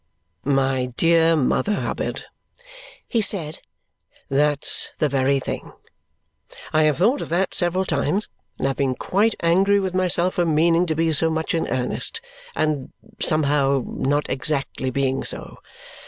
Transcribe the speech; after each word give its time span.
"My 0.43 0.87
dear 0.97 1.35
Mother 1.35 1.75
Hubbard," 1.81 2.25
he 3.07 3.21
said, 3.21 3.59
"that's 4.29 4.89
the 4.97 5.07
very 5.07 5.39
thing! 5.39 5.73
I 6.73 6.85
have 6.85 6.97
thought 6.97 7.21
of 7.21 7.29
that 7.29 7.53
several 7.53 7.85
times 7.85 8.27
and 8.57 8.65
have 8.65 8.77
been 8.77 8.95
quite 8.95 9.35
angry 9.43 9.79
with 9.79 9.93
myself 9.93 10.33
for 10.33 10.45
meaning 10.47 10.87
to 10.87 10.95
be 10.95 11.13
so 11.13 11.29
much 11.29 11.53
in 11.53 11.67
earnest 11.67 12.19
and 12.55 12.91
somehow 13.19 13.83
not 13.85 14.27
exactly 14.27 14.89
being 14.89 15.23
so. 15.23 15.59